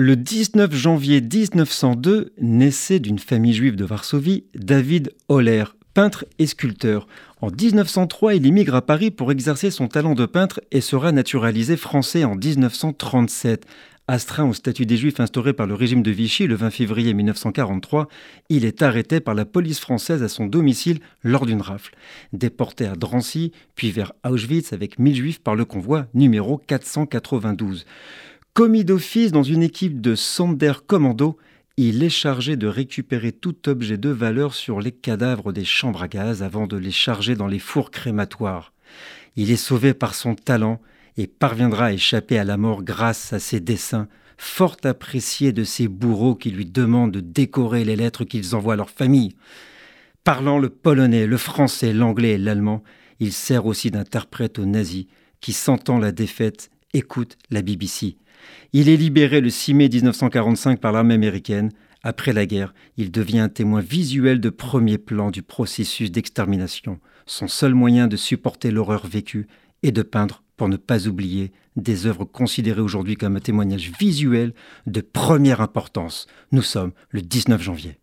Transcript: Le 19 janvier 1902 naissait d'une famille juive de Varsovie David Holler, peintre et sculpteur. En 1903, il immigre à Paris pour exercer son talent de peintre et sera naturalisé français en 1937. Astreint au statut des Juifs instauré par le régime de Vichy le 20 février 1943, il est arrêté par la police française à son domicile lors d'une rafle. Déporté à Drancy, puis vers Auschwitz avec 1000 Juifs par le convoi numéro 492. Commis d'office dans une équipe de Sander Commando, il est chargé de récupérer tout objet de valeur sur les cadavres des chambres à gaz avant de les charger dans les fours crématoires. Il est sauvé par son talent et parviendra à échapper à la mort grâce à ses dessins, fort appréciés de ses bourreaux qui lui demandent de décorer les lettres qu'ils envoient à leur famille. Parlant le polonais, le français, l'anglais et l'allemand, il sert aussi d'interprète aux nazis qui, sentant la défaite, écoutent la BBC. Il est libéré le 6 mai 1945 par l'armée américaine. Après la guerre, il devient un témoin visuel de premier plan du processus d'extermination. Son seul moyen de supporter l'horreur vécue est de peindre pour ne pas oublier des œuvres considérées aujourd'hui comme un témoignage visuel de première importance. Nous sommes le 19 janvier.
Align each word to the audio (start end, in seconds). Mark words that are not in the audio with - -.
Le 0.00 0.14
19 0.14 0.72
janvier 0.76 1.20
1902 1.20 2.32
naissait 2.40 3.00
d'une 3.00 3.18
famille 3.18 3.52
juive 3.52 3.74
de 3.74 3.84
Varsovie 3.84 4.44
David 4.54 5.12
Holler, 5.28 5.64
peintre 5.92 6.24
et 6.38 6.46
sculpteur. 6.46 7.08
En 7.40 7.50
1903, 7.50 8.36
il 8.36 8.46
immigre 8.46 8.76
à 8.76 8.86
Paris 8.86 9.10
pour 9.10 9.32
exercer 9.32 9.72
son 9.72 9.88
talent 9.88 10.14
de 10.14 10.24
peintre 10.24 10.60
et 10.70 10.80
sera 10.80 11.10
naturalisé 11.10 11.76
français 11.76 12.22
en 12.22 12.36
1937. 12.36 13.66
Astreint 14.06 14.48
au 14.48 14.54
statut 14.54 14.86
des 14.86 14.96
Juifs 14.96 15.18
instauré 15.18 15.52
par 15.52 15.66
le 15.66 15.74
régime 15.74 16.04
de 16.04 16.12
Vichy 16.12 16.46
le 16.46 16.54
20 16.54 16.70
février 16.70 17.12
1943, 17.12 18.06
il 18.50 18.64
est 18.64 18.82
arrêté 18.82 19.18
par 19.18 19.34
la 19.34 19.44
police 19.44 19.80
française 19.80 20.22
à 20.22 20.28
son 20.28 20.46
domicile 20.46 21.00
lors 21.24 21.44
d'une 21.44 21.60
rafle. 21.60 21.96
Déporté 22.32 22.86
à 22.86 22.94
Drancy, 22.94 23.50
puis 23.74 23.90
vers 23.90 24.12
Auschwitz 24.24 24.72
avec 24.72 25.00
1000 25.00 25.16
Juifs 25.16 25.40
par 25.40 25.56
le 25.56 25.64
convoi 25.64 26.06
numéro 26.14 26.56
492. 26.56 27.84
Commis 28.58 28.84
d'office 28.84 29.30
dans 29.30 29.44
une 29.44 29.62
équipe 29.62 30.00
de 30.00 30.16
Sander 30.16 30.72
Commando, 30.84 31.36
il 31.76 32.02
est 32.02 32.08
chargé 32.08 32.56
de 32.56 32.66
récupérer 32.66 33.30
tout 33.30 33.68
objet 33.68 33.98
de 33.98 34.08
valeur 34.08 34.52
sur 34.52 34.80
les 34.80 34.90
cadavres 34.90 35.52
des 35.52 35.64
chambres 35.64 36.02
à 36.02 36.08
gaz 36.08 36.42
avant 36.42 36.66
de 36.66 36.76
les 36.76 36.90
charger 36.90 37.36
dans 37.36 37.46
les 37.46 37.60
fours 37.60 37.92
crématoires. 37.92 38.72
Il 39.36 39.52
est 39.52 39.56
sauvé 39.56 39.94
par 39.94 40.16
son 40.16 40.34
talent 40.34 40.80
et 41.16 41.28
parviendra 41.28 41.84
à 41.84 41.92
échapper 41.92 42.36
à 42.36 42.42
la 42.42 42.56
mort 42.56 42.82
grâce 42.82 43.32
à 43.32 43.38
ses 43.38 43.60
dessins, 43.60 44.08
fort 44.38 44.78
appréciés 44.82 45.52
de 45.52 45.62
ses 45.62 45.86
bourreaux 45.86 46.34
qui 46.34 46.50
lui 46.50 46.66
demandent 46.66 47.12
de 47.12 47.20
décorer 47.20 47.84
les 47.84 47.94
lettres 47.94 48.24
qu'ils 48.24 48.56
envoient 48.56 48.74
à 48.74 48.78
leur 48.78 48.90
famille. 48.90 49.36
Parlant 50.24 50.58
le 50.58 50.68
polonais, 50.68 51.28
le 51.28 51.36
français, 51.36 51.92
l'anglais 51.92 52.32
et 52.32 52.38
l'allemand, 52.38 52.82
il 53.20 53.32
sert 53.32 53.66
aussi 53.66 53.92
d'interprète 53.92 54.58
aux 54.58 54.66
nazis 54.66 55.06
qui, 55.40 55.52
sentant 55.52 55.98
la 55.98 56.10
défaite, 56.10 56.72
écoutent 56.92 57.38
la 57.52 57.62
BBC. 57.62 58.16
Il 58.72 58.88
est 58.88 58.96
libéré 58.96 59.40
le 59.40 59.50
6 59.50 59.74
mai 59.74 59.88
1945 59.88 60.80
par 60.80 60.92
l'armée 60.92 61.14
américaine. 61.14 61.70
Après 62.02 62.32
la 62.32 62.46
guerre, 62.46 62.74
il 62.96 63.10
devient 63.10 63.40
un 63.40 63.48
témoin 63.48 63.80
visuel 63.80 64.40
de 64.40 64.50
premier 64.50 64.98
plan 64.98 65.30
du 65.30 65.42
processus 65.42 66.10
d'extermination. 66.10 67.00
Son 67.26 67.48
seul 67.48 67.74
moyen 67.74 68.06
de 68.06 68.16
supporter 68.16 68.70
l'horreur 68.70 69.06
vécue 69.06 69.46
est 69.82 69.92
de 69.92 70.02
peindre 70.02 70.42
pour 70.56 70.68
ne 70.68 70.76
pas 70.76 71.06
oublier 71.06 71.52
des 71.76 72.06
œuvres 72.06 72.24
considérées 72.24 72.80
aujourd'hui 72.80 73.16
comme 73.16 73.36
un 73.36 73.40
témoignage 73.40 73.92
visuel 73.98 74.52
de 74.86 75.00
première 75.00 75.60
importance. 75.60 76.26
Nous 76.52 76.62
sommes 76.62 76.92
le 77.10 77.22
19 77.22 77.62
janvier. 77.62 77.98